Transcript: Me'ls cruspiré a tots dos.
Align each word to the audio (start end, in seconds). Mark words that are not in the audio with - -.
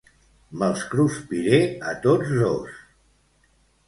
Me'ls 0.61 0.85
cruspiré 0.93 1.59
a 1.91 1.93
tots 2.05 2.31
dos. 2.39 2.81